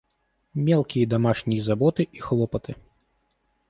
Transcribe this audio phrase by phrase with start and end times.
[0.55, 2.75] Мелкие домашние заботы и хлопоты.